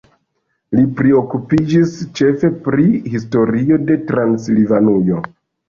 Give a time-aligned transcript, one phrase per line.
[0.77, 5.25] Li priokupiĝis ĉefe pri historio de Transilvanujo.